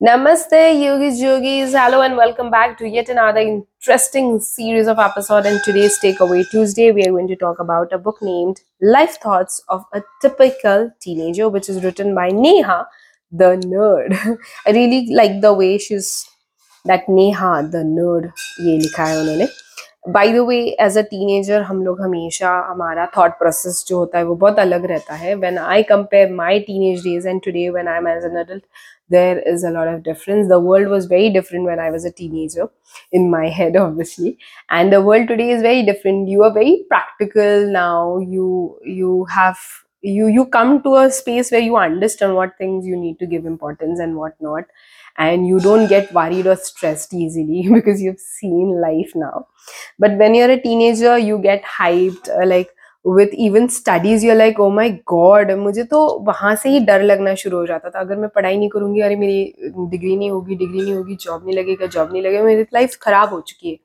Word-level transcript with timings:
Namaste, 0.00 0.80
yogis, 0.80 1.20
yogis. 1.20 1.72
Hello, 1.72 2.02
and 2.02 2.16
welcome 2.16 2.52
back 2.52 2.78
to 2.78 2.88
yet 2.88 3.08
another 3.08 3.40
interesting 3.40 4.38
series 4.38 4.86
of 4.86 5.00
episode. 5.00 5.44
And 5.44 5.60
today's 5.64 5.98
takeaway 5.98 6.48
Tuesday, 6.48 6.92
we 6.92 7.02
are 7.02 7.10
going 7.10 7.26
to 7.26 7.34
talk 7.34 7.58
about 7.58 7.92
a 7.92 7.98
book 7.98 8.18
named 8.22 8.60
Life 8.80 9.16
Thoughts 9.20 9.60
of 9.68 9.84
a 9.92 10.04
Typical 10.22 10.92
Teenager, 11.00 11.48
which 11.48 11.68
is 11.68 11.82
written 11.82 12.14
by 12.14 12.28
Neha, 12.28 12.86
the 13.32 13.56
nerd. 13.66 14.38
I 14.66 14.70
really 14.70 15.12
like 15.12 15.40
the 15.40 15.52
way 15.52 15.78
she's 15.78 16.30
that 16.84 17.08
Neha, 17.08 17.68
the 17.68 17.78
nerd, 17.78 18.32
ye 18.60 18.78
likha 18.78 18.98
hai. 18.98 19.48
By 20.08 20.32
the 20.32 20.44
way 20.46 20.56
as 20.80 20.96
a 20.98 21.00
teenager 21.10 21.62
हम 21.62 21.82
लोग 21.84 22.00
हमेशा 22.02 22.50
हमारा 22.68 23.04
thought 23.16 23.38
process 23.38 23.84
जो 23.88 23.96
होता 23.98 24.18
है 24.18 24.24
वो 24.24 24.34
बहुत 24.34 24.58
अलग 24.58 24.84
रहता 24.86 25.14
है। 25.14 25.34
When 25.34 25.58
I 25.58 25.82
compare 25.82 26.32
my 26.34 26.60
teen 26.60 26.82
age 26.82 27.02
days 27.04 27.28
and 27.28 27.40
today 27.44 27.68
when 27.70 27.88
I 27.88 27.98
am 27.98 28.08
as 28.08 28.24
an 28.24 28.36
adult 28.36 28.62
there 29.10 29.38
is 29.48 29.66
a 29.66 29.70
lot 29.70 29.88
of 29.88 30.00
difference 30.02 30.46
the 30.48 30.60
world 30.62 30.88
was 30.88 31.08
very 31.10 31.28
different 31.30 31.68
when 31.68 31.78
I 31.78 31.90
was 31.90 32.06
a 32.06 32.10
teenager 32.18 32.68
in 33.14 33.28
my 33.30 33.50
head 33.54 33.76
obviously 33.76 34.36
and 34.72 34.92
the 34.92 35.02
world 35.08 35.28
today 35.28 35.50
is 35.52 35.62
very 35.62 35.82
different 35.82 36.28
you 36.28 36.42
are 36.42 36.50
very 36.52 36.74
practical 36.88 37.68
now 37.72 38.18
you 38.20 38.48
you 38.88 39.22
have 39.32 39.54
you 40.02 40.28
you 40.28 40.46
come 40.46 40.82
to 40.82 40.94
a 40.96 41.10
space 41.10 41.50
where 41.50 41.60
you 41.60 41.76
understand 41.76 42.34
what 42.34 42.56
things 42.58 42.86
you 42.86 42.96
need 42.96 43.18
to 43.18 43.26
give 43.26 43.44
importance 43.44 43.98
and 44.00 44.16
what 44.16 44.34
not 44.40 44.64
and 45.16 45.46
you 45.46 45.58
don't 45.58 45.88
get 45.88 46.12
worried 46.12 46.46
or 46.46 46.56
stressed 46.56 47.12
easily 47.12 47.68
because 47.72 48.00
you've 48.00 48.20
seen 48.20 48.80
life 48.80 49.12
now 49.14 49.46
but 49.98 50.16
when 50.16 50.34
you're 50.34 50.50
a 50.50 50.60
teenager 50.60 51.18
you 51.18 51.38
get 51.38 51.62
hyped 51.64 52.28
uh, 52.28 52.46
like 52.46 52.70
with 53.04 53.32
even 53.34 53.68
studies 53.68 54.22
you're 54.22 54.34
like 54.34 54.58
oh 54.60 54.70
my 54.70 54.88
god 55.06 55.50
मुझे 55.56 55.84
तो 55.90 56.00
वहाँ 56.26 56.54
से 56.62 56.68
ही 56.70 56.80
डर 56.86 57.02
लगना 57.02 57.34
शुरू 57.42 57.58
हो 57.58 57.66
जाता 57.66 57.90
था 57.90 58.00
अगर 58.00 58.16
मैं 58.16 58.28
पढ़ाई 58.34 58.56
नहीं 58.56 58.68
करूँगी 58.68 59.00
अरे 59.00 59.16
मेरी 59.16 59.70
डिग्री 59.90 60.16
नहीं 60.16 60.30
होगी 60.30 60.56
डिग्री 60.56 60.80
नहीं 60.80 60.94
होगी 60.94 61.16
जॉब 61.20 61.44
नहीं 61.46 61.56
लगेगा 61.56 61.86
जॉब 61.86 62.12
नहीं 62.12 62.22
लगेगा 62.22 62.42
मेरी 62.44 62.62
लाइफ 62.74 62.96
खराब 63.02 63.28
हो 63.34 63.40
चुकी 63.48 63.70
है 63.70 63.78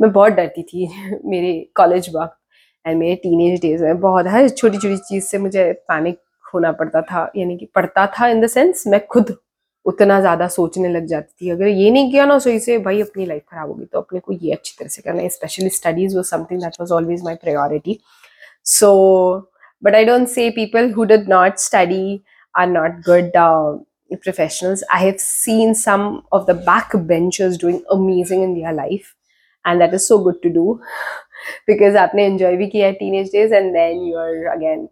मैं 0.00 0.12
बहुत 0.12 0.32
डरती 0.32 0.62
थी 0.62 0.88
मेरे 1.24 1.52
कॉलेज 1.76 2.10
वक्त 2.16 2.39
एंड 2.86 2.98
मेरे 2.98 3.14
टीनेज 3.22 3.60
डेज़ 3.60 3.84
में 3.84 4.00
बहुत 4.00 4.26
हर 4.26 4.48
छोटी 4.48 4.78
छोटी 4.78 4.96
चीज़ 4.96 5.24
से 5.24 5.38
मुझे 5.38 5.72
पैनिक 5.88 6.18
होना 6.54 6.72
पड़ता 6.72 7.02
था 7.02 7.30
यानी 7.36 7.56
कि 7.58 7.66
पढ़ता 7.74 8.06
था 8.18 8.28
इन 8.28 8.40
द 8.40 8.46
सेंस 8.46 8.84
मैं 8.86 9.06
खुद 9.06 9.34
उतना 9.86 10.20
ज़्यादा 10.20 10.46
सोचने 10.48 10.88
लग 10.88 11.06
जाती 11.06 11.46
थी। 11.46 11.50
अगर 11.50 11.66
ये 11.66 11.90
नहीं 11.90 12.10
किया 12.10 12.24
ना 12.26 12.38
सही 12.38 12.58
से 12.60 12.78
भाई 12.78 13.00
अपनी 13.02 13.26
लाइफ 13.26 13.42
खराब 13.50 13.68
होगी 13.68 13.84
तो 13.84 14.00
अपने 14.00 14.20
को 14.20 14.32
ये 14.32 14.52
अच्छी 14.52 14.76
तरह 14.78 14.88
से 14.88 15.02
करना 15.02 15.28
specially 15.28 15.68
studies 15.68 16.16
was 16.16 16.26
something 16.26 16.60
that 16.60 16.76
was 16.80 16.92
always 16.92 17.22
my 17.24 17.34
priority 17.34 17.98
so 18.64 18.90
but 19.84 19.94
I 19.94 20.04
don't 20.04 20.28
say 20.28 20.50
people 20.50 20.92
who 20.92 21.06
did 21.06 21.28
not 21.28 21.58
study 21.58 22.20
are 22.54 22.66
not 22.66 23.02
good 23.06 23.36
uh, 23.36 23.78
professionals. 24.26 24.82
I 24.94 24.98
have 25.00 25.20
seen 25.20 25.74
some 25.74 26.22
of 26.32 26.46
the 26.46 26.54
backbenchers 26.68 27.58
doing 27.58 27.82
amazing 27.90 28.42
in 28.42 28.54
their 28.54 28.72
life, 28.72 29.14
and 29.64 29.80
that 29.80 29.94
is 29.98 30.06
so 30.08 30.18
good 30.18 30.42
to 30.42 30.50
do. 30.50 30.80
Because 31.68 31.96
आपने 31.96 32.24
enjoy 32.24 32.56
भी 32.56 32.66
किया 32.66 32.86
है 32.86 32.92
teen 32.92 33.14
age 33.14 33.30
days 33.32 33.54
and 33.54 33.72
then 33.72 34.02
you 34.02 34.18
are 34.18 34.46
again 34.56 34.88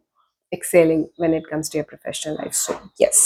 excelling 0.52 1.04
when 1.20 1.34
it 1.34 1.46
comes 1.46 1.72
to 1.72 1.78
your 1.78 1.98
life 2.26 2.52
so 2.52 2.80
yes 3.02 3.20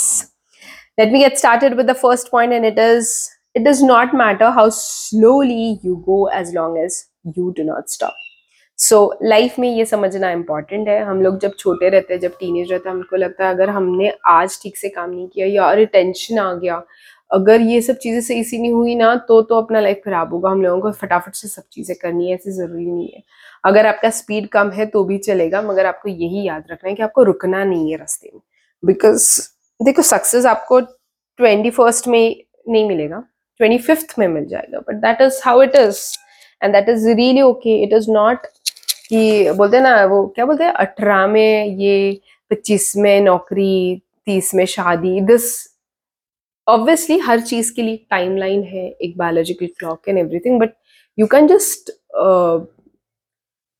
let 0.99 1.13
me 1.13 1.19
get 1.19 1.37
started 1.37 1.73
with 1.73 1.89
the 1.91 1.93
first 1.93 2.31
point 2.31 2.53
and 2.53 2.65
it 2.65 2.79
is 2.79 3.15
it 3.55 3.63
does 3.63 3.83
not 3.83 4.15
matter 4.15 4.45
how 4.45 4.69
slowly 4.73 5.79
you 5.85 5.95
go 5.95 6.29
as 6.33 6.53
long 6.55 6.77
as 6.77 7.03
you 7.37 7.49
do 7.57 7.63
not 7.63 7.89
stop 7.89 8.13
so 8.79 8.97
life 9.23 9.57
में 9.59 9.67
ये 9.69 9.85
समझना 9.85 10.29
important 10.31 10.87
है। 10.87 10.99
हम 11.03 11.21
लोग 11.21 11.39
जब 11.39 11.51
छोटे 11.59 11.89
रहते 11.89 12.13
हैं, 12.13 12.21
जब 12.21 12.31
टीन 12.39 12.57
एज 12.57 12.71
रहते 12.71 12.89
हैं, 12.89 12.95
हमको 12.95 13.15
लगता 13.15 13.45
है 13.45 13.53
अगर 13.53 13.69
हमने 13.69 14.11
आज 14.27 14.57
ठीक 14.63 14.77
से 14.77 14.89
काम 14.89 15.09
नहीं 15.09 15.27
किया 15.27 15.47
या 15.47 15.65
और 15.65 15.83
टेंशन 15.85 16.39
आ 16.39 16.53
गया 16.53 16.83
अगर 17.33 17.61
ये 17.61 17.81
सब 17.81 17.97
चीज़ें 17.97 18.19
सही 18.21 18.43
सी 18.43 18.57
नहीं 18.57 18.71
हुई 18.71 18.95
ना 18.95 19.15
तो 19.27 19.41
तो 19.41 19.61
अपना 19.61 19.79
लाइफ 19.79 20.01
खराब 20.05 20.33
होगा। 20.33 20.49
हम 20.49 20.61
लोगों 20.61 20.81
को 20.81 20.91
फटाफट 20.93 21.35
से 21.35 21.47
सब 21.47 21.63
चीज़ें 21.71 21.95
करनी 22.01 22.29
है, 22.29 22.35
ऐसी 22.35 22.51
ज़रूरी 22.51 22.85
नहीं 22.85 23.07
है। 23.07 23.21
अगर 23.63 23.85
आपका 23.85 24.09
स्पीड 24.11 24.47
कम 24.49 24.69
है 24.71 24.85
तो 24.85 25.03
भी 25.03 25.17
चलेगा, 25.19 25.61
मगर 25.61 25.85
आपको 25.85 26.09
यही 26.09 26.47
याद 26.47 26.63
रखना 26.71 26.89
है 26.89 26.95
कि 26.95 27.03
आपको 27.03 27.23
रुकना 27.23 27.63
नहीं 27.63 27.91
है 27.91 27.97
रास्ते 27.97 28.31
में। 28.33 28.41
बिकॉज़ 28.83 29.29
देखो 29.79 30.01
सक्सेस 30.03 30.45
आपको 30.45 30.79
ट्वेंटी 30.79 31.69
फ़र्स्ट 31.71 32.07
में 32.07 32.35
नहीं 32.69 32.87
मिलेगा 32.87 33.23
ट्वेंटी 33.59 33.77
फिफ्थ 33.79 34.15
में 34.19 34.27
मिल 34.27 34.45
जाएगा। 34.47 34.79
But 34.79 34.95
that 35.01 35.21
is 35.21 35.39
how 35.45 35.61
it 35.63 35.75
is 35.75 35.99
and 36.61 36.73
that 36.73 36.89
is 36.89 37.07
really 37.09 37.41
okay 37.41 37.81
it 37.83 37.93
is 37.93 38.11
not 38.11 38.45
कि 39.09 39.51
बोलते 39.51 39.77
हैं 39.77 39.83
ना, 39.83 40.05
वो 40.05 40.25
क्या 40.35 40.45
बोलते 40.45 40.63
हैं, 40.63 40.71
अठारह 40.71 41.27
में 41.27 41.65
ये, 41.67 42.19
पच्चीस 42.51 42.93
में 42.97 43.21
नौकरी, 43.21 44.01
तीस 44.25 44.53
में 44.55 44.65
शादी 44.65 45.19
दिस 45.21 45.72
ऑब्वियसली 46.67 47.17
हर 47.19 47.39
चीज़ 47.41 47.73
के 47.75 47.81
लिए 47.81 48.05
टाइमलाइन 48.11 48.63
है, 48.63 48.87
एक 48.91 49.17
biological 49.17 49.67
clock 49.79 50.09
and 50.09 50.17
everything 50.17 50.59
but 50.59 50.73
you 51.17 51.27
can 51.27 51.47
just 51.47 51.91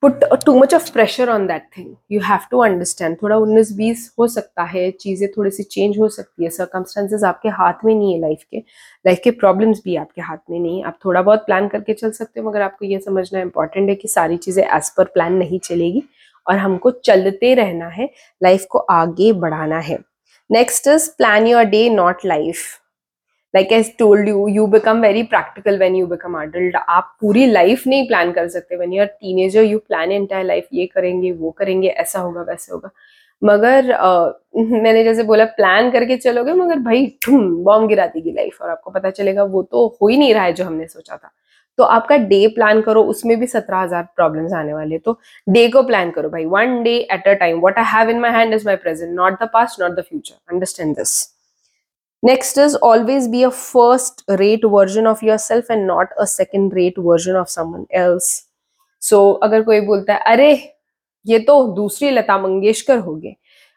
put 0.04 0.24
too 0.46 0.54
much 0.56 0.74
of 0.74 0.92
pressure 0.94 1.30
on 1.30 1.46
that 1.48 1.64
thing 1.78 1.94
you 2.12 2.20
have 2.22 2.40
to 2.52 2.60
understand 2.64 3.16
थोड़ा 3.22 3.36
उन्नीस 3.38 3.72
बीस 3.76 4.14
हो 4.20 4.28
सकता 4.28 4.64
है, 4.64 4.90
चीज़ें 4.92 5.30
थोड़ी 5.38 5.52
सी 5.52 5.64
चेंज 5.64 5.98
हो 6.00 6.10
सकती 6.10 6.44
है 6.44 6.50
सर्कमस्टांसेस 6.50 7.24
आपके 7.24 7.50
हाथ 7.52 7.86
में 7.86 7.94
नहीं 7.96 8.14
है 8.14 8.20
लाइफ 8.22 8.44
के 8.52 8.58
लाइफ 9.06 9.20
के 9.24 9.32
प्रॉब्लम्स 9.34 9.82
भी 9.86 9.96
आपके 9.96 10.22
हाथ 10.22 10.38
में 10.50 10.60
नहीं 10.60 10.78
है। 10.78 10.86
आप 10.88 10.98
थोड़ा 11.06 11.22
बहुत 11.22 11.46
प्लान 11.46 11.68
करके 11.68 11.94
चल 11.94 12.12
सकते 12.12 12.40
हो, 12.40 12.50
मगर 12.50 12.62
आपको 12.62 12.86
ये 12.86 13.00
समझना 13.00 13.42
इंपॉर्टेंट 13.42 13.90
है 13.90 13.96
कि 13.96 14.08
सारी 14.08 14.38
चीज़ें 14.38 14.64
एज 14.66 14.90
पर 14.98 15.06
प्लान 15.14 15.34
नहीं 15.36 15.60
चलेगी 15.60 16.04
और 16.48 16.58
हमको 16.58 16.92
चलते 17.06 17.54
रहना 17.56 17.88
है 17.90 18.10
लाइफ 18.42 18.66
को 18.72 18.80
आगे 18.92 19.32
बढ़ाना 19.36 19.80
है। 19.80 19.98
Next 20.54 20.88
is 20.88 21.10
plan 21.18 21.48
your 21.48 21.64
day 21.64 21.90
not 21.90 22.26
life 22.26 22.58
like 23.54 23.74
I 23.74 23.84
told 24.00 24.30
you 24.30 24.48
you 24.48 24.68
become 24.68 25.02
very 25.02 25.24
practical 25.24 25.78
when 25.80 25.96
you 25.96 26.08
become 26.08 26.42
adult 26.42 26.76
आप 26.76 27.16
पूरी 27.22 27.46
लाइफ 27.46 27.84
नहीं 27.88 28.08
प्लान 28.08 28.32
कर 28.32 28.48
सकते. 28.48 28.76
When 28.76 28.94
you're 28.94 29.06
teenager 29.06 29.64
you 29.64 29.80
plan 29.80 30.12
entire 30.12 30.46
life 30.46 30.68
ये 30.74 30.86
करेंगे 30.86 31.32
वो 31.32 31.52
करेंगे 31.52 31.88
ऐसा 31.88 32.20
होगा 32.20 32.42
वैसा 32.42 32.74
होगा. 32.74 32.90
मगर 33.42 33.84
uh, 33.84 34.34
मैंने 34.84 35.04
जैसे 35.04 35.24
बोला 35.24 35.46
प्लान 35.46 35.92
करके 35.92 36.18
चलोगे 36.18 36.54
मगर 36.54 36.80
भाई 36.80 37.06
बॉम्ब 37.30 37.88
गिरा 37.88 38.06
देगी 38.08 38.32
लाइफ 38.32 38.62
और 38.62 38.70
आपको 38.70 38.92
पता 38.92 39.10
चलेगा 39.10 39.44
वो 39.44 39.64
तो 39.64 39.88
हो 40.02 40.08
ही 40.08 40.18
नहीं 40.18 40.34
रहा 40.34 40.44
है 40.44 40.54
जो 40.54 40.66
हमने 40.66 40.88
सोचा 40.88 41.18
था. 41.18 41.32
तो 41.78 41.84
आपका 41.86 42.18
डे 42.18 42.48
प्लान 42.56 42.82
करो, 42.82 43.04
उसमें 43.04 43.40
भी 43.40 43.48
सत्रह 43.48 43.78
हज़ार 43.78 44.04
प्रॉब्लम 44.16 44.54
आने 44.56 44.74
वाले 44.74 44.98
तो 45.00 45.20
डे 45.48 45.68
को 45.70 45.84
प्लान 45.84 46.12
करो 46.12 46.30
भाई। 46.30 46.46
One 46.48 46.82
day 46.84 46.96
at 47.12 47.28
a 47.28 47.34
time 47.36 47.60
what 47.62 47.78
I 47.78 47.86
have 47.90 48.10
in 48.10 48.20
my 48.20 48.32
hand 48.32 48.54
is 48.54 48.66
my 48.66 48.76
present 48.78 49.14
not 49.14 49.44
the 49.44 49.50
past 49.54 49.78
not 49.80 49.92
the 49.92 50.04
future 50.10 50.54
understand 50.54 50.96
this 50.96 51.22
next 52.24 52.58
is 52.58 52.76
always 52.84 53.28
be 53.30 53.44
a 53.44 53.50
first 53.50 54.24
rate 54.32 54.66
version 54.72 55.08
of 55.08 55.26
yourself 55.40 55.72
and 55.72 55.86
not 55.88 56.12
a 56.12 56.26
second 56.30 56.74
rate 56.74 57.00
version 57.00 57.36
of 57.36 57.48
someone 57.50 57.86
else 58.00 58.30
so 59.02 59.32
अगर 59.34 59.64
कोई 59.64 59.80
बोलता 59.82 60.14
है, 60.14 60.20
अरे, 60.20 60.54
ये 61.26 61.40
तो 61.40 61.64
दूसरी 61.76 62.10
लता 62.12 62.38
मंगेशकर 62.38 62.98
हो 62.98 63.16
गए। 63.16 63.36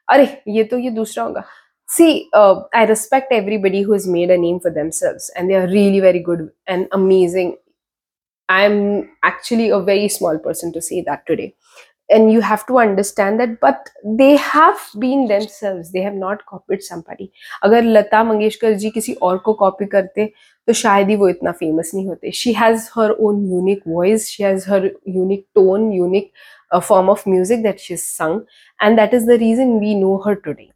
अरे, 0.08 0.26
ये 0.48 0.64
तो 0.64 0.78
ये 0.78 0.90
दूसरा 0.90 1.24
होगा। 1.24 1.42
See 1.88 2.30
I 2.34 2.86
respect 2.86 3.32
everybody 3.32 3.80
who 3.82 3.94
is 3.94 4.08
made 4.10 4.30
a 4.30 4.36
name 4.36 4.58
for 4.58 4.72
themselves 4.90 5.38
and 5.38 5.48
they 5.48 5.54
are 5.54 5.68
really 5.68 6.00
very 6.00 6.20
good 6.20 6.48
and 6.68 6.86
amazing 6.94 7.52
i'm 8.49 9.09
actually 9.23 9.69
a 9.69 9.79
very 9.79 10.09
small 10.09 10.37
person 10.37 10.73
to 10.73 10.81
say 10.81 11.01
that 11.01 11.25
today 11.25 11.53
and 12.09 12.31
you 12.31 12.41
have 12.41 12.65
to 12.67 12.77
understand 12.77 13.39
that 13.39 13.59
but 13.61 13.89
they 14.21 14.35
have 14.35 14.79
been 14.99 15.27
themselves 15.27 15.91
they 15.91 16.01
have 16.01 16.17
not 16.23 16.45
copied 16.45 16.83
somebody 16.83 17.29
अगर 17.63 17.83
लता 17.83 18.23
मंगेशकर 18.23 18.73
जी 18.83 18.89
किसी 18.89 19.13
और 19.29 19.37
को 19.45 19.53
copy 19.61 19.85
करते 19.93 20.25
तो 20.67 20.73
शायद 20.73 21.09
ही 21.09 21.15
वो 21.15 21.29
इतना 21.29 21.51
famous 21.59 21.91
नहीं 21.95 22.07
होते 22.07 22.31
she 22.41 22.53
has 22.53 22.89
her 22.95 23.11
own 23.27 23.45
unique 23.51 23.83
voice 23.87 24.27
she 24.29 24.43
has 24.43 24.69
her 24.69 24.91
unique 25.07 25.45
tone 25.55 25.91
unique 25.93 26.31
form 26.79 27.09
of 27.09 27.25
music 27.27 27.63
that 27.63 27.79
she's 27.79 28.03
sung 28.03 28.45
and 28.79 28.97
that 28.97 29.13
is 29.13 29.25
the 29.25 29.37
reason 29.39 29.79
we 29.79 29.93
know 29.93 30.17
her 30.25 30.35
today 30.35 30.71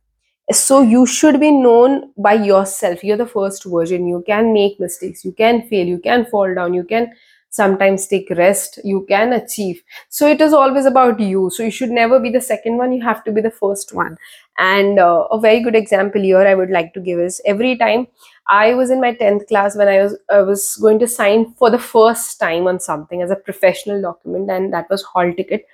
so 0.52 0.82
you 0.82 1.06
should 1.06 1.40
be 1.40 1.52
known 1.52 2.12
by 2.18 2.34
yourself 2.34 3.04
you're 3.04 3.18
the 3.18 3.26
first 3.26 3.64
version 3.66 4.08
you 4.08 4.22
can 4.28 4.52
make 4.54 4.80
mistakes 4.80 5.24
you 5.26 5.32
can 5.32 5.62
fail 5.70 5.88
you 5.88 5.98
can 5.98 6.26
fall 6.26 6.54
down 6.54 6.74
you 6.74 6.84
can 6.84 7.08
sometimes 7.51 8.07
take 8.07 8.31
rest 8.31 8.79
you 8.85 9.05
can 9.09 9.33
achieve. 9.33 9.83
So 10.09 10.27
it 10.29 10.41
is 10.41 10.53
always 10.53 10.87
about 10.87 11.19
you. 11.21 11.51
So 11.53 11.63
you 11.65 11.71
should 11.71 11.91
never 11.91 12.21
be 12.21 12.31
the 12.31 12.41
second 12.41 12.77
one 12.79 12.93
you 12.93 13.03
have 13.03 13.25
to 13.25 13.33
be 13.33 13.41
the 13.41 13.51
first 13.51 13.93
one. 13.93 14.17
And 14.59 14.99
uh, 14.99 15.27
a 15.31 15.41
very 15.41 15.61
good 15.63 15.75
example 15.75 16.21
here 16.21 16.41
i 16.47 16.55
would 16.55 16.71
like 16.71 16.93
to 16.95 17.01
give 17.01 17.19
is 17.19 17.41
every 17.47 17.77
time 17.79 18.07
i 18.49 18.75
was 18.75 18.91
in 18.91 19.01
my 19.01 19.13
10th 19.21 19.47
class 19.49 19.77
when 19.77 19.89
i 19.89 19.99
was 20.03 20.17
i 20.29 20.41
was 20.43 20.65
going 20.83 20.99
to 20.99 21.09
sign 21.09 21.45
for 21.55 21.71
the 21.71 21.79
first 21.79 22.39
time 22.39 22.67
on 22.67 22.79
something 22.79 23.23
as 23.23 23.31
a 23.31 23.37
professional 23.37 24.03
document 24.03 24.51
and 24.51 24.73
that 24.75 24.91
was 24.91 25.03
hall 25.03 25.33
ticket 25.39 25.65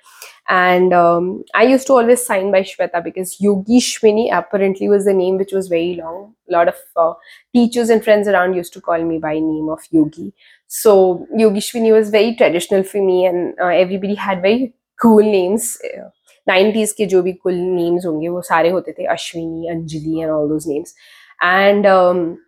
and 0.48 0.92
um, 0.92 1.44
I 1.54 1.62
used 1.64 1.86
to 1.86 1.94
always 1.94 2.24
sign 2.24 2.50
by 2.50 2.62
Shweta 2.62 3.02
because 3.02 3.38
Yogishwini 3.38 4.28
apparently 4.32 4.88
was 4.88 5.04
the 5.04 5.14
name 5.14 5.38
which 5.38 5.52
was 5.52 5.68
very 5.68 5.94
long. 5.94 6.34
A 6.48 6.52
lot 6.52 6.68
of 6.68 6.76
uh, 6.96 7.14
teachers 7.54 7.90
and 7.90 8.02
friends 8.02 8.28
around 8.28 8.54
used 8.54 8.72
to 8.74 8.80
call 8.80 9.02
me 9.02 9.18
by 9.18 9.34
name 9.34 9.68
of 9.68 9.80
Yogi. 9.90 10.32
So 10.66 11.26
Yogishwini 11.38 11.92
was 11.92 12.10
very 12.10 12.34
traditional 12.34 12.82
for 12.82 13.02
me, 13.04 13.26
and 13.26 13.54
uh, 13.60 13.66
everybody 13.66 14.14
had 14.14 14.42
very 14.42 14.74
cool 15.00 15.22
names. 15.22 15.78
Uh, 15.96 16.10
90s 16.48 16.92
के 16.92 17.06
जो 17.06 17.22
भी 17.22 17.32
cool 17.42 17.54
names 17.54 18.04
होंगे 18.06 18.28
वो 18.28 18.40
सारे 18.42 18.70
होते 18.70 18.92
थे 18.92 19.04
Ashwini 19.12 19.68
Anjali 19.70 20.22
and 20.22 20.30
all 20.36 20.48
those 20.52 20.66
names 20.66 20.94
and 21.40 21.86
um, 21.86 22.38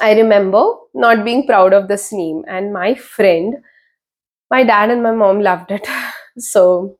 I 0.00 0.14
remember 0.14 0.62
not 0.94 1.24
being 1.24 1.46
proud 1.46 1.72
of 1.72 1.88
this 1.88 2.12
name, 2.12 2.44
and 2.46 2.72
my 2.72 2.94
friend, 2.94 3.56
my 4.50 4.62
dad 4.64 4.90
and 4.90 5.02
my 5.02 5.12
mom 5.12 5.40
loved 5.40 5.70
it. 5.70 5.86
so 6.38 6.96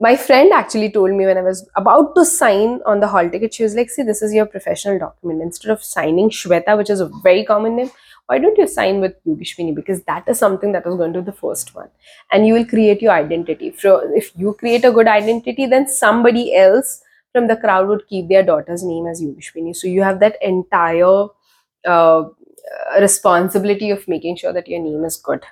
my 0.00 0.16
friend 0.16 0.52
actually 0.52 0.90
told 0.90 1.12
me 1.12 1.24
when 1.24 1.38
I 1.38 1.42
was 1.42 1.68
about 1.76 2.14
to 2.16 2.24
sign 2.24 2.80
on 2.84 3.00
the 3.00 3.06
hall 3.08 3.28
ticket, 3.30 3.54
she 3.54 3.62
was 3.62 3.74
like, 3.74 3.90
See, 3.90 4.02
this 4.02 4.22
is 4.22 4.34
your 4.34 4.46
professional 4.46 4.98
document. 4.98 5.42
Instead 5.42 5.70
of 5.70 5.82
signing 5.84 6.30
Shweta, 6.30 6.76
which 6.76 6.90
is 6.90 7.00
a 7.00 7.10
very 7.22 7.44
common 7.44 7.76
name, 7.76 7.90
why 8.26 8.38
don't 8.38 8.58
you 8.58 8.66
sign 8.66 9.00
with 9.00 9.14
Yogeshwini? 9.26 9.74
Because 9.74 10.02
that 10.04 10.24
is 10.28 10.38
something 10.38 10.72
that 10.72 10.86
is 10.86 10.94
going 10.96 11.12
to 11.12 11.20
be 11.20 11.26
the 11.26 11.32
first 11.32 11.74
one. 11.74 11.88
And 12.32 12.46
you 12.46 12.54
will 12.54 12.64
create 12.66 13.02
your 13.02 13.12
identity. 13.12 13.74
So 13.78 14.10
if 14.14 14.32
you 14.36 14.54
create 14.54 14.84
a 14.84 14.92
good 14.92 15.06
identity, 15.06 15.66
then 15.66 15.88
somebody 15.88 16.54
else 16.56 17.02
from 17.32 17.46
the 17.46 17.56
crowd 17.56 17.88
would 17.88 18.06
keep 18.08 18.28
their 18.28 18.42
daughter's 18.42 18.82
name 18.82 19.06
as 19.06 19.22
Yogeshwini. 19.22 19.76
So 19.76 19.86
you 19.86 20.02
have 20.02 20.20
that 20.20 20.36
entire 20.42 21.26
uh, 21.86 22.24
responsibility 23.00 23.90
of 23.90 24.06
making 24.08 24.36
sure 24.36 24.52
that 24.52 24.68
your 24.68 24.80
name 24.80 25.04
is 25.04 25.16
good. 25.16 25.44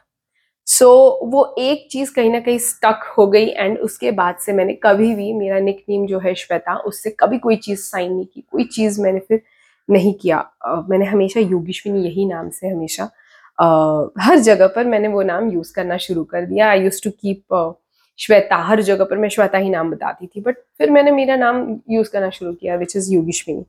So 0.67 0.85
so, 0.85 1.32
वो 1.32 1.55
एक 1.59 1.87
चीज़ 1.91 2.12
कहीं 2.14 2.31
ना 2.31 2.41
कहीं 2.41 2.59
stuck 2.59 3.05
हो 3.19 3.26
गई 3.26 3.47
and 3.47 3.79
उसके 3.79 4.11
बाद 4.11 4.37
से 4.37 4.53
मैंने 4.53 4.75
कभी 4.82 5.14
भी 5.14 5.32
मेरा 5.32 5.59
निक 5.59 5.85
नेम 5.88 6.06
जो 6.06 6.19
है 6.19 6.35
श्वेता 6.35 6.76
उससे 6.76 7.11
कभी 7.20 7.38
कोई 7.38 7.56
चीज़ 7.56 7.81
साइन 7.81 8.12
नहीं 8.12 8.26
की 8.26 8.41
कोई 8.41 8.64
चीज़ 8.64 9.00
मैंने 9.00 9.19
फिर 9.19 9.43
नहीं 9.88 10.14
किया। 10.14 10.44
uh, 10.69 10.91
मैंने 10.91 11.05
हमेशा 11.05 11.41
योगेश्विनी 11.41 12.05
यही 12.05 12.26
नाम 12.26 12.50
से 12.50 12.69
हमेशा 12.69 13.05
uh, 13.05 14.11
हर 14.20 14.38
जगह 14.38 14.67
पर 14.67 14.85
मैंने 14.85 15.09
वो 15.09 15.23
नाम 15.23 15.50
यूज़ 15.50 15.73
करना 15.75 15.97
शुरू 15.97 16.25
कर 16.25 16.47
दिया। 16.47 16.69
I 16.70 16.82
use 16.82 17.03
to 17.05 17.11
keep 17.11 17.76
Shweta 18.19 18.56
हर 18.56 18.82
जगह 18.82 19.05
पर 19.05 19.17
मैं 19.17 19.29
श्वेता 19.29 19.58
ही 19.58 19.70
नाम 19.70 19.91
बताती 19.91 20.26
थी 20.26 20.41
बट 20.41 20.56
फिर 20.79 20.91
मैंने 20.91 21.11
मेरा 21.11 21.37
नाम 21.37 21.81
यूज़ 21.91 22.11
करना 22.11 22.31
शुरू 22.31 22.53
किया 22.53 22.76
which 22.76 22.97
is 22.97 23.12
Yogeshwini. 23.15 23.65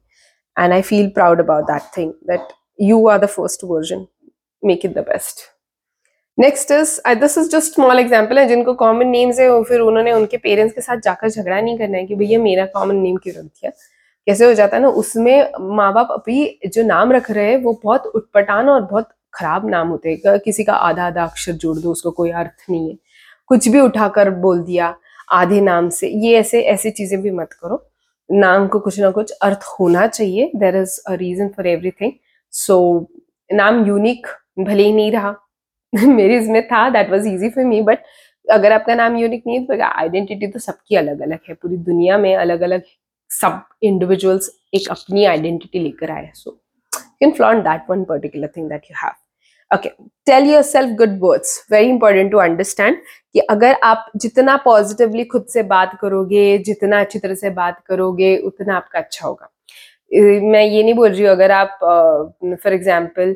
And 0.57 0.73
I 0.73 0.81
feel 0.81 1.09
proud 1.09 1.39
about 1.39 1.63
that 1.63 1.97
thing 1.97 2.11
that 2.29 2.53
you 2.81 3.07
are 3.07 3.19
the 3.19 3.25
first 3.25 3.63
version 3.63 4.05
make 4.63 4.85
it 4.85 4.93
the 4.93 5.05
best 5.07 5.52
next 6.37 6.71
is 6.71 6.99
this 7.19 7.37
is 7.37 7.49
just 7.49 7.73
small 7.73 7.99
example 7.99 8.39
है, 8.39 8.45
जिनको 8.47 8.73
कॉमन 8.73 9.07
नेम्स 9.07 9.39
है 9.39 9.63
फिर 9.63 9.79
उन्होंने 9.81 10.11
उनके 10.13 10.37
पेरेंट्स 10.37 10.73
के 10.75 10.81
साथ 10.81 10.97
जाकर 10.99 11.29
झगड़ा 11.29 11.59
नहीं 11.61 11.77
करना 11.77 11.97
है 11.97 12.05
कि 12.05 12.15
भैया 12.15 12.39
मेरा 12.39 12.65
कॉमन 12.67 12.95
नेम 12.97 13.17
क्यों 13.17 13.35
रख 13.35 13.43
दिया? 13.43 13.71
कैसे 14.27 14.45
हो 14.45 14.53
जाता 14.53 14.77
है 14.77 14.81
ना, 14.81 14.89
उसमें 14.89 15.51
माँ 15.75 15.91
बाप 15.93 16.11
अभी 16.11 16.59
जो 16.67 16.83
नाम 16.83 17.11
रख 17.11 17.29
रहे 17.31 17.49
हैं, 17.49 17.57
वो 17.57 17.79
बहुत 17.83 18.05
उटपटान 18.07 18.69
और 18.69 18.81
बहुत 18.81 19.09
खराब 19.33 19.69
नाम 19.69 19.87
होते 19.87 20.09
हैं। 20.11 20.39
किसी 20.39 20.63
का 20.63 20.73
आधा 20.73 21.05
आधा 21.07 21.23
अक्षर 21.23 21.51
जोड़ 21.53 21.77
दो, 21.77 21.91
उसको 21.91 22.11
कोई 22.11 22.31
अर्थ 22.31 22.69
नहीं 22.69 22.89
है। 22.89 22.97
कुछ 23.49 23.67
भी 23.67 23.79
उठाकर 23.79 24.29
बोल 24.41 24.61
दिया, 24.63 24.93
आधे 25.31 25.61
नाम 25.61 25.89
से, 25.89 26.07
ये 26.07 26.37
ऐसे, 26.37 26.61
ऐसी 26.63 26.91
चीज़ें 26.91 27.21
भी 27.21 27.31
मत 27.31 27.53
करो। 27.53 27.83
नाम 28.29 28.67
को 28.67 28.79
कुछ 28.79 28.99
ना 28.99 29.09
कुछ 29.11 29.31
अर्थ 29.41 29.63
होना 29.79 30.07
चाहिए। 30.07 30.51
There 30.55 30.75
is 30.77 30.99
a 31.07 31.13
reason 31.15 31.47
for 31.47 31.67
everything 31.67 32.11
so 32.53 33.07
नाम 33.49 33.85
यूनिक 33.87 34.27
भले 34.59 34.83
ही 34.83 34.93
नहीं 34.93 35.11
रहा। 35.11 35.35
मेरी 36.07 36.37
इसमें 36.37 36.61
था 36.67 36.89
that 36.89 37.09
was 37.11 37.27
easy 37.27 37.49
for 37.49 37.65
me 37.65 37.81
but 37.81 37.99
अगर 38.47 38.71
आपका 38.71 38.95
नाम 38.95 39.17
यूनिक 39.17 39.43
नहीं 39.47 39.59
है 39.59 39.65
तो 39.65 39.83
आइडेंटिटी 39.85 40.47
तो 40.47 40.59
सबकी 40.59 40.95
अलग 40.95 41.21
अलग 41.21 41.39
है। 41.49 41.53
पूरी 41.53 41.77
दुनिया 41.89 42.17
में 42.17 42.35
अलग 42.35 42.61
अलग 42.61 42.83
सब 43.31 43.61
इंडिविजुअल्स 43.83 44.49
एक 44.73 44.89
अपनी 44.91 45.25
आइडेंटिटी 45.25 45.79
लेकर 45.79 46.11
आए 46.11 46.31
so 46.35 46.51
can 46.93 47.31
flaunt 47.31 47.63
that 47.63 47.89
one 47.89 48.03
particular 48.03 48.47
thing 48.57 48.69
that 48.69 48.91
you 48.91 48.95
have 49.03 49.75
okay 49.75 49.89
tell 50.25 50.49
yourself 50.61 50.89
good 50.97 51.17
words 51.21 51.65
very 51.71 51.87
important 51.89 52.31
to 52.31 52.37
understand 52.37 52.97
कि 53.33 53.39
अगर 53.39 53.75
आप 53.83 54.11
जितना 54.15 54.55
पॉजिटिवली 54.65 55.23
खुद 55.25 55.45
से 55.49 55.63
बात 55.71 55.97
करोगे 56.01 56.57
जितना 56.65 56.99
अच्छी 56.99 57.19
तरह 57.19 57.35
से 57.35 57.49
बात 57.61 57.81
करोगे 57.87 58.35
उतना 58.45 58.75
आपका 58.75 58.99
अच्छा 58.99 59.27
होगा। 59.27 59.49
मैं 60.51 60.63
ये 60.63 60.83
नहीं 60.83 60.93
बोल 60.93 61.09
रही 61.09 61.21
हूँ 61.21 61.29
अगर 61.31 61.51
आप 61.51 61.77
फॉर 61.81 62.57
uh, 62.65 62.73
एग्ज़ाम्पल 62.73 63.35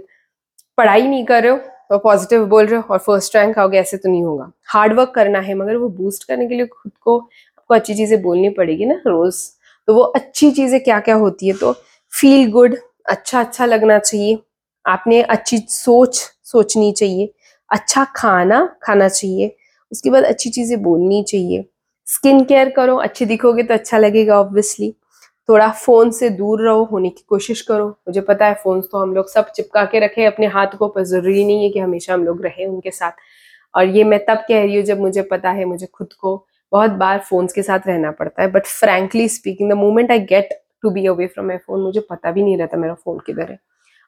पढ़ाई 0.77 1.07
नहीं 1.07 1.25
कर 1.25 1.43
रहे 1.43 1.51
हो 1.51 1.57
तो 1.89 1.97
पॉजिटिव 1.99 2.45
बोल 2.47 2.65
रहे 2.65 2.79
हो 2.79 2.93
और 2.93 2.99
फ़र्स्ट 2.99 3.35
रैंक 3.35 3.57
आओगे, 3.59 3.77
ऐसे 3.79 3.97
तो 3.97 4.09
नहीं 4.09 4.23
होगा। 4.23 4.51
हार्ड 4.67 4.93
वर्क 4.93 5.11
करना 5.15 5.39
है, 5.39 5.55
मगर 5.55 5.75
वो 5.77 5.89
बूस्ट 5.91 6.23
करने 6.27 6.47
के 6.47 6.55
लिए 6.55 6.65
खुद 6.65 6.91
को 7.01 7.17
आपको 7.19 7.73
अच्छी 7.75 7.95
चीज़ें 7.95 8.21
बोलनी 8.21 8.49
पड़ेगी 8.51 8.85
ना 8.85 9.01
रोज। 9.07 9.35
तो 9.87 9.93
वो 9.93 10.01
अच्छी 10.03 10.51
चीज़ें 10.51 10.79
क्या 10.83 10.99
क्या 10.99 11.15
होती 11.15 11.47
है 11.47 11.53
तो 11.53 11.71
फील 12.13 12.49
गुड 12.51 12.75
अच्छा 13.07 13.39
अच्छा 13.39 13.65
लगना 13.65 13.97
चाहिए। 13.99 14.37
आपने 14.85 15.21
अच्छी 15.21 15.57
सोच 15.69 16.19
सोचनी 16.45 16.91
चाहिए। 16.91 17.33
अच्छा 17.69 18.03
खाना 18.15 18.65
खाना 18.83 19.07
चाहिए। 19.09 19.55
उसके 19.91 20.09
बाद 20.09 20.23
अच्छी 20.25 20.49
चीज़ें 20.49 20.81
बोलनी 20.83 21.23
चाहिए। 21.23 21.65
स्किन 22.07 22.43
केयर 22.45 22.69
करो, 22.69 22.95
अच्छे 22.97 23.25
दिखोगे 23.25 23.63
तो 23.63 23.73
अच्छा 23.73 23.97
लगेगा 23.97 24.39
ऑब्वियसली 24.39 24.93
थोड़ा 25.49 25.69
फ़ोन 25.71 26.11
से 26.11 26.29
दूर 26.29 26.61
रहो 26.65 26.83
होने 26.91 27.09
की 27.09 27.23
कोशिश 27.29 27.61
करो 27.69 27.87
मुझे 28.07 28.21
पता 28.21 28.45
है 28.45 28.53
फ़ोन 28.63 28.81
तो 28.91 29.01
हम 29.01 29.13
लोग 29.15 29.29
सब 29.29 29.51
चिपका 29.55 29.83
के 29.91 29.99
रखे 29.99 30.25
अपने 30.25 30.47
हाथ 30.55 30.75
को 30.79 30.87
पर 30.87 31.03
ज़रूरी 31.11 31.43
नहीं 31.45 31.63
है 31.63 31.69
कि 31.69 31.79
हमेशा 31.79 32.13
हम 32.13 32.25
लोग 32.25 32.43
रहे 32.45 32.65
उनके 32.65 32.91
साथ 32.91 33.11
और 33.75 33.85
ये 33.95 34.03
मैं 34.03 34.19
तब 34.25 34.43
कह 34.47 34.63
रही 34.63 34.75
हूँ 34.75 34.83
जब 34.85 34.99
मुझे 34.99 35.21
पता 35.31 35.51
है 35.51 35.65
मुझे 35.65 35.87
खुद 35.93 36.13
को 36.13 36.35
बहुत 36.71 36.91
बार 37.03 37.19
फोन्स 37.29 37.53
के 37.53 37.63
साथ 37.63 37.87
रहना 37.87 38.11
पड़ता 38.11 38.41
है 38.41 38.51
but 38.51 38.65
frankly 38.65 39.27
speaking 39.29 39.71
the 39.71 39.75
moment 39.77 40.11
I 40.11 40.19
get 40.33 40.49
to 40.81 40.89
be 40.89 41.05
away 41.07 41.27
from 41.27 41.47
my 41.47 41.57
phone 41.57 41.81
मुझे 41.81 42.05
पता 42.09 42.31
भी 42.31 42.43
नहीं 42.43 42.57
रहता 42.57 42.77
मेरा 42.77 42.93
फ़ोन 42.93 43.19
किधर 43.25 43.51
है 43.51 43.59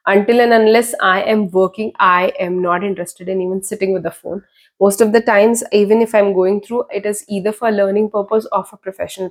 until 0.06 0.40
and 0.40 0.52
unless 0.52 0.94
I 1.00 1.22
am 1.22 1.50
working, 1.50 1.92
I 1.98 2.32
am 2.40 2.62
not 2.62 2.82
interested 2.82 3.28
in 3.28 3.40
even 3.42 3.62
sitting 3.62 3.92
with 3.92 4.02
the 4.02 4.10
phone. 4.10 4.42
Most 4.80 5.00
of 5.00 5.12
the 5.12 5.20
times, 5.20 5.62
even 5.72 6.00
if 6.00 6.14
I'm 6.14 6.32
going 6.32 6.60
through, 6.62 6.84
it 6.90 7.04
is 7.04 7.24
either 7.28 7.52
for 7.52 7.70
learning 7.70 8.10
purpose 8.10 8.46
or 8.50 8.64
for 8.64 8.76
professional 8.78 9.30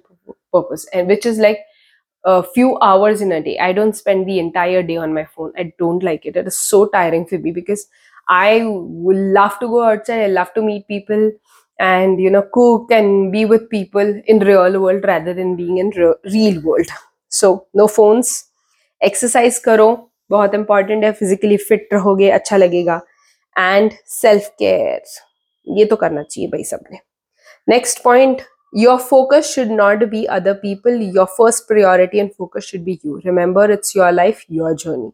purpose, 0.53 0.85
and 0.93 1.07
which 1.07 1.25
is 1.25 1.39
like 1.39 1.59
a 2.24 2.42
few 2.42 2.78
hours 2.80 3.20
in 3.20 3.32
a 3.32 3.42
day. 3.42 3.58
I 3.58 3.72
don't 3.72 3.94
spend 3.96 4.26
the 4.28 4.38
entire 4.38 4.82
day 4.82 4.96
on 4.96 5.12
my 5.14 5.24
phone. 5.24 5.52
I 5.56 5.72
don't 5.78 6.02
like 6.02 6.24
it. 6.26 6.36
It 6.36 6.46
is 6.46 6.56
so 6.56 6.88
tiring 6.88 7.26
for 7.26 7.38
me 7.38 7.50
because 7.52 7.86
I 8.28 8.62
would 8.64 9.16
love 9.16 9.58
to 9.60 9.68
go 9.68 9.84
outside. 9.84 10.22
I 10.22 10.26
love 10.28 10.54
to 10.54 10.62
meet 10.62 10.88
people 10.88 11.32
and 11.78 12.20
you 12.20 12.30
know 12.30 12.42
cook 12.52 12.90
and 12.90 13.32
be 13.32 13.44
with 13.44 13.68
people 13.68 14.22
in 14.26 14.38
real 14.38 14.80
world 14.80 15.04
rather 15.04 15.34
than 15.34 15.56
being 15.56 15.78
in 15.78 15.90
re- 15.90 16.14
real 16.32 16.60
world. 16.62 16.86
So 17.28 17.66
no 17.74 17.88
phones. 17.88 18.34
Exercise 19.04 19.58
करो 19.64 19.86
बहुत 20.30 20.54
important 20.54 21.04
है 21.04 21.10
physically 21.12 21.56
fit 21.68 21.88
रहोगे 21.92 22.30
अच्छा 22.30 22.56
लगेगा 22.56 23.00
and 23.58 23.92
self 24.20 24.48
care 24.58 25.02
ये 25.78 25.84
तो 25.90 25.96
करना 25.96 26.22
चाहिए 26.22 26.48
भाई 26.50 26.64
सबने 26.64 26.98
next 27.68 28.02
point 28.04 28.42
your 28.73 28.99
focus 28.99 29.53
should 29.53 29.71
not 29.71 30.09
be 30.09 30.27
other 30.27 30.55
people. 30.55 30.95
Your 30.95 31.27
first 31.27 31.67
priority 31.67 32.19
and 32.19 32.33
focus 32.35 32.65
should 32.65 32.85
be 32.85 32.99
you. 33.03 33.21
Remember, 33.25 33.69
it's 33.71 33.95
your 33.95 34.11
life, 34.11 34.43
your 34.49 34.75
journey. 34.75 35.11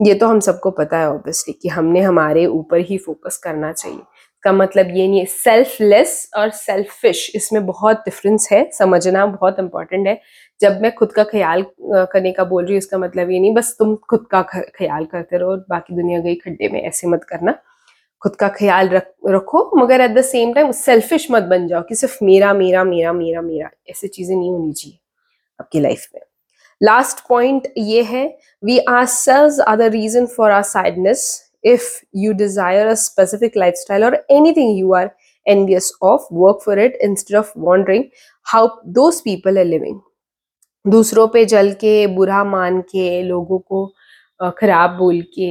ये 0.00 0.14
तो 0.14 0.26
हम 0.28 0.40
सबको 0.40 0.70
पता 0.70 0.98
है 0.98 1.08
ऑब्वियसली 1.10 1.52
कि 1.62 1.68
हमने 1.68 2.00
हमारे 2.00 2.46
ऊपर 2.46 2.78
ही 2.88 2.98
फोकस 2.98 3.36
करना 3.44 3.72
चाहिए। 3.72 4.00
का 4.42 4.52
मतलब 4.52 4.90
ये 4.96 5.06
नहीं 5.08 5.18
है 5.18 5.24
सेल्फलेस 5.26 6.30
और 6.36 6.50
सेल्फिश 6.50 7.30
इसमें 7.36 7.66
बहुत 7.66 8.02
डिफरेंस 8.04 8.48
है। 8.52 8.62
समझना 8.72 9.24
बहुत 9.26 9.58
इंपॉर्टेंट 9.58 10.06
है। 10.06 10.20
जब 10.60 10.80
मैं 10.82 10.94
खुद 10.94 11.12
का 11.12 11.24
ख्याल 11.24 11.64
करने 11.82 12.32
का 12.32 12.44
बोल 12.44 12.64
रही 12.64 12.72
हूँ, 12.72 12.78
इसका 12.78 12.98
मतलब 12.98 13.30
ये 13.30 13.38
नहीं, 13.38 13.54
बस 13.54 13.74
तुम 13.78 13.94
खुद 14.10 14.26
का 14.30 14.42
ख्याल 14.52 15.04
करते 15.04 15.38
रहो, 15.38 15.56
बाकी 15.70 15.94
दुनिया 15.96 16.20
गई 16.20 16.34
खड्डे 16.34 16.68
में, 16.68 16.82
ऐसे 16.82 17.08
मत 17.08 17.24
करना। 17.24 17.58
खुद 18.22 18.36
का 18.36 18.48
ख्याल 18.48 18.88
रख, 18.88 19.10
रखो, 19.28 19.70
मगर 19.76 20.00
at 20.00 20.10
the 20.10 20.22
same 20.24 20.52
time 20.54 20.70
selfish 20.72 21.26
मत 21.30 21.42
बन 21.50 21.66
जाओ 21.68 21.82
कि 21.88 21.94
सिर्फ़ 21.94 22.24
मेरा 22.24 22.52
मेरा 22.54 22.84
मेरा 22.84 23.12
मेरा 23.12 23.42
मेरा, 23.42 23.70
ऐसी 23.90 24.08
चीज़ें 24.08 24.36
नहीं 24.36 24.50
होनी 24.50 24.72
चाहिए 24.72 24.98
आपकी 25.60 25.80
लाइफ 25.80 26.06
में। 26.14 26.20
लास्ट 26.80 27.26
पॉइंट 27.28 27.72
ये 27.78 28.02
है 28.02 28.26
we 28.62 28.78
ourselves 29.06 29.60
are 29.60 29.76
the 29.76 29.92
reason 29.92 30.26
for 30.36 30.50
our 30.50 30.62
sadness 30.64 31.30
if 31.64 31.88
you 32.16 32.32
desire 32.32 32.86
a 32.86 32.94
specific 33.04 33.56
lifestyle 33.76 34.04
और 34.04 34.24
anything 34.30 34.78
you 34.78 34.92
are 34.94 35.10
envious 35.46 35.86
of, 36.02 36.24
work 36.30 36.58
for 36.62 36.74
it 36.78 36.96
instead 37.00 37.36
of 37.38 37.52
wondering 37.66 38.02
how 38.46 38.58
those 38.96 39.20
people 39.26 39.60
are 39.60 39.68
living. 39.68 39.94
दूसरों 40.84 41.26
पे 41.28 41.44
जल 41.44 41.70
के, 41.80 42.06
बुरा 42.06 42.42
मान 42.44 42.80
के, 42.90 43.22
लोगों 43.22 43.58
को 43.58 43.86
खराब 44.58 44.90
बोल 44.98 45.20
के 45.34 45.48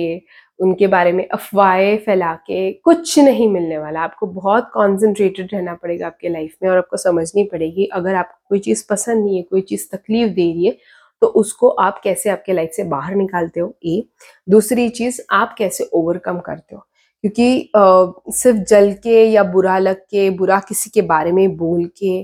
उनके 0.60 0.88
बारे 0.88 1.12
में 1.14 1.28
अफवाहें 1.28 1.98
फैला 2.06 2.34
के 2.48 2.72
कुछ 2.84 3.18
नहीं 3.20 3.48
मिलने 3.50 3.78
वाला। 3.78 4.02
आपको 4.02 4.28
बहुत 4.28 4.70
कॉन्सेंट्रेटेड 4.74 5.50
रहना 5.54 5.74
पड़ेगा 5.76 6.08
आपके 6.08 6.30
लाइफ 6.30 6.56
में 6.64 6.70
और 6.70 6.78
आपको 6.78 6.98
समझनी 6.98 7.44
पड़ेगी 7.52 7.86
अगर 7.94 8.16
आपको 8.16 8.40
कोई 8.50 8.60
चीज़ 8.60 8.84
पसंद 8.90 9.26
नहीं 9.26 9.38
है 9.38 9.44
कोई 9.44 9.62
चीज़ 9.64 9.88
तकलीफ़ 9.94 10.30
दे 10.32 10.52
रही 10.52 10.66
है 10.66 10.78
तो 11.22 11.28
उसको 11.42 11.70
आप 11.82 12.00
कैसे 12.04 12.30
आपके 12.30 12.54
लाइफ 12.54 12.72
से 12.76 12.84
बाहर 12.86 13.16
निकालते 13.16 13.60
हो? 13.60 13.74
ए 13.86 14.04
दूसरी 14.50 14.90
चीज़ 14.92 15.22
आप 15.32 15.56
कैसे 15.58 15.90
ओवरकम 15.94 16.40
करते 16.40 16.76
हो? 16.76 16.82
क्योंकि 17.24 17.72
आ, 17.76 18.06
सिर्फ़ 18.34 18.58
जल 18.70 18.92
के 19.04 19.24
या 19.26 19.44
बुरा 19.46 19.78
लग 19.80 20.02
के 20.12 20.30
बुरा 20.38 20.60
किसी 20.70 20.90
के 20.94 21.02
बारे 21.08 21.32
में 21.32 21.56
बोल 21.58 21.86
के 21.98 22.22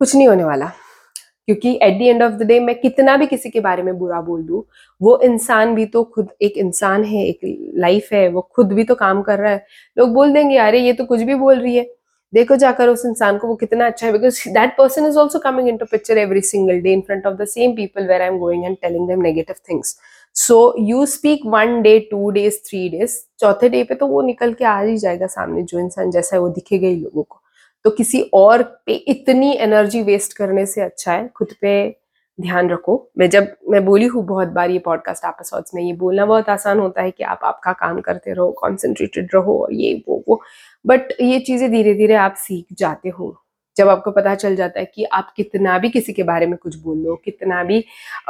कुछ 0.00 0.14
नहीं 0.16 0.28
होने 0.28 0.44
वाला। 0.44 0.72
क्योंकि 1.48 1.78
at 1.82 1.98
the 1.98 2.02
end 2.02 2.22
of 2.22 2.32
the 2.32 2.42
day 2.42 2.60
मैं 2.60 2.74
कितना 2.80 3.16
भी 3.16 3.26
किसी 3.26 3.50
के 3.50 3.60
बारे 3.60 3.82
में 3.82 3.98
बुरा 3.98 4.20
बोल 4.20 4.42
दूँ, 4.42 4.62
वो 5.02 5.18
इंसान 5.24 5.74
भी 5.74 5.86
तो 5.86 6.04
खुद, 6.04 6.28
एक 6.42 6.56
इंसान 6.58 7.04
है, 7.04 7.26
एक 7.26 7.72
लाइफ 7.78 8.08
है, 8.12 8.28
वो 8.28 8.48
खुद 8.54 8.72
भी 8.72 8.84
तो 8.84 8.94
काम 8.94 9.22
कर 9.22 9.38
रहा 9.38 9.52
है। 9.52 9.66
लोग 9.98 10.14
बोल 10.14 10.32
देंगे, 10.32 10.56
अरे, 10.58 10.78
ये 10.78 10.92
तो 10.92 11.04
कुछ 11.04 11.20
भी 11.20 11.34
बोल 11.34 11.58
रही 11.58 11.76
है। 11.76 11.86
देखो 12.32 12.56
जाकर 12.56 12.88
उस 12.88 13.02
इंसान 13.06 13.38
को 13.38 13.48
वो 13.48 13.54
कितना 13.56 13.86
अच्छा 13.86 14.06
है 14.06 14.12
because 14.12 14.48
that 14.48 14.76
person 14.78 15.06
is 15.06 15.18
also 15.18 15.38
coming 15.38 15.68
in 15.68 15.76
to 15.76 15.86
picture 15.86 16.18
every 16.18 16.40
single 16.40 16.80
day 16.80 16.92
in 16.92 17.00
front 17.00 17.26
of 17.26 17.34
the 17.34 17.44
same 17.44 17.72
people 17.72 18.06
where 18.06 18.22
I 18.22 18.28
am 18.28 18.38
going 18.38 18.64
and 18.64 18.76
telling 18.82 19.08
them 19.08 19.22
negative 19.22 19.56
things 19.70 19.96
so 20.36 20.74
you 20.78 21.06
speak 21.06 21.40
one 21.46 21.80
day 21.82 21.98
two 22.10 22.30
days 22.30 22.58
three 22.68 22.88
days 22.88 23.18
चौथे 23.40 23.68
day 23.68 23.82
पे 23.84 23.94
तो 23.94 24.06
वो 24.06 24.22
निकल 24.22 24.52
के 24.52 24.64
आ 24.64 24.80
ही 24.80 24.96
जाएगा 24.96 25.26
सामने, 25.26 25.62
जो 25.62 25.78
इंसान 25.78 26.10
जैसा 26.10 26.36
है, 26.36 26.40
वो 26.42 26.48
दिखेगा 26.48 26.88
ही 26.88 26.96
लोगों 26.96 27.22
को। 27.22 27.40
तो 27.84 27.90
किसी 27.90 28.20
और 28.34 28.62
पे 28.86 28.92
इतनी 28.92 29.52
एनर्जी 29.54 30.02
वेस्ट 30.02 30.36
करने 30.36 30.64
से 30.66 30.80
अच्छा 30.80 31.12
है, 31.12 31.28
खुद 31.28 31.52
पे 31.60 31.96
ध्यान 32.38 32.70
रखो। 32.70 32.96
मैं 33.18 33.28
जब, 33.30 33.48
मैं 33.70 33.84
बोली 33.84 34.06
हूँ 34.06 34.24
बहुत 34.26 34.48
बार 34.48 34.70
ये 34.70 34.78
पॉडकास्ट 34.78 35.24
एपिसोड्स 35.24 35.74
में, 35.74 35.82
ये 35.82 35.92
बोलना 35.92 36.26
बहुत 36.26 36.48
आसान 36.48 36.78
होता 36.78 37.02
है 37.02 37.10
कि 37.10 37.24
आप 37.24 37.40
आपका 37.44 37.72
काम 37.72 38.00
करते 38.00 38.32
रहो 38.32 38.50
कॉन्सेंट्रेटेड 38.52 39.28
रहो 39.34 39.58
और 39.62 39.72
ये, 39.72 39.94
वो 40.08 40.22
वो। 40.28 40.40
बट 40.84 41.12
ये 41.20 41.38
चीज़ें 41.40 41.70
धीरे 41.70 41.94
धीरे 41.94 42.14
आप 42.14 42.34
सीख 42.38 42.66
जाते 42.78 43.08
हो। 43.08 43.34
जब 43.76 43.88
आपको 43.88 44.10
पता 44.10 44.34
चल 44.34 44.56
जाता 44.56 44.80
है 44.80 44.86
कि 44.86 45.04
आप 45.04 45.32
कितना 45.36 45.78
भी 45.78 45.88
किसी 45.90 46.12
के 46.12 46.22
बारे 46.22 46.46
में 46.46 46.56
कुछ 46.58 46.76
बोल 46.76 46.98
लो, 46.98 47.14
कितना 47.24 47.62
भी 47.64 47.80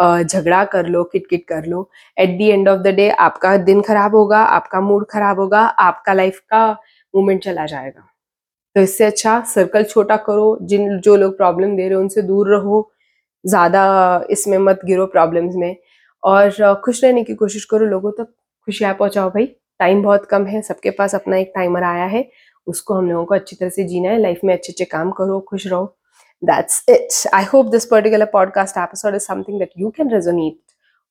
झगड़ा 0.00 0.64
कर 0.64 0.87
लो 0.87 1.04
किट 1.04 1.44
कर 1.49 1.66
लो 1.66 1.88
at 2.16 2.37
the 2.38 2.49
end 2.49 2.68
of 2.68 2.80
the 2.80 2.94
day 2.96 3.08
आपका 3.11 3.56
दिन 3.58 3.82
खराब 3.82 4.14
होगा, 4.14 4.38
आपका 4.38 4.80
मूड 4.80 5.06
खराब 5.11 5.40
होगा, 5.40 5.61
आपका 5.61 6.12
लाइफ 6.12 6.38
का 6.40 6.70
मूवमेंट 7.14 7.42
चला 7.44 7.66
जाएगा। 7.66 8.08
तो 8.76 8.81
इससे 8.81 9.04
अच्छा 9.04 9.40
सर्कल 9.54 9.85
छोटा 9.85 10.16
करो, 10.16 10.59
जिन, 10.62 10.99
जो 11.00 11.16
लोग 11.16 11.37
प्रॉब्लम 11.37 11.76
दे 11.76 11.88
रहे 11.88 11.95
हो, 11.95 12.00
उनसे 12.00 12.23
दूर 12.23 12.54
रहो। 12.57 12.90
ज़्यादा 13.45 14.25
इसमें 14.31 14.59
मत 14.59 14.81
गिरो 14.85 15.07
प्रॉब्लम्स 15.07 15.54
में। 15.57 15.76
और 16.23 16.75
खुश 16.85 17.04
रहने 17.04 17.25
की 17.25 17.35
कोशिश 17.35 17.64
करो 17.64 17.87
लोगों 17.87 18.12
तक। 18.12 18.25
खुशियाँ 18.69 18.95
पहुँचाओ 18.95 19.31
भाई। 19.31 19.47
टाइम 19.81 20.02
बहुत 20.02 20.26
कम 20.26 20.47
है। 20.47 20.62
सबके 20.62 20.90
पास 20.90 21.14
अपना 21.14 21.37
एक 21.37 21.52
टाइमर 21.54 21.83
आया 21.83 22.04
है। 22.04 22.28
उसको 22.66 22.95
हम 22.95 23.11
लोगों 23.11 23.25
को 23.25 23.35
अच्छी 23.35 23.57
तरह 23.57 23.69
से 23.69 23.85
जीना 23.85 24.11
है। 24.11 24.19
लाइफ 24.19 24.40
में 24.45 24.54
अच्छे 24.54 24.73
अच्छे 24.73 24.85
काम 24.85 25.11
करो, 25.11 25.40
खुश 25.40 25.66
रहो। 25.66 25.97
That's 26.43 26.81
it. 26.93 27.14
I 27.33 27.43
hope 27.50 27.69
this 27.73 27.87
particular 27.90 28.26
podcast 28.33 28.78
episode 28.81 29.14
is 29.19 29.26
something 29.26 29.61
that 29.61 29.71
you 29.83 29.90
can 29.99 30.11
resonate 30.14 30.57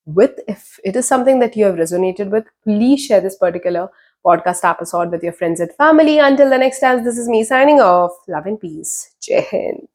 with. 0.08 0.42
If 0.48 0.80
it 0.84 1.00
is 1.02 1.08
something 1.08 1.40
that 1.40 1.56
you 1.60 1.66
have 1.66 1.80
resonated 1.82 2.34
with, 2.36 2.50
please 2.68 3.06
share 3.06 3.22
this 3.22 3.38
particular 3.38 3.86
podcast 4.26 4.68
episode 4.70 5.12
with 5.12 5.24
your 5.24 5.34
friends 5.34 5.60
and 5.60 5.72
family. 5.74 6.20
Until 6.20 6.50
the 6.50 6.58
next 6.58 6.80
time 6.80 7.04
this 7.04 7.18
is 7.18 7.28
me 7.28 7.44
signing 7.44 7.80
off. 7.80 8.12
Love 8.28 8.46
and 8.46 8.60
peace. 8.60 9.12
Jai 9.22 9.46
hind 9.52 9.88